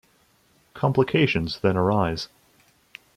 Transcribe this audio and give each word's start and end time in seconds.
Complications 0.73 1.59
then 1.59 1.77
arise. 1.77 2.27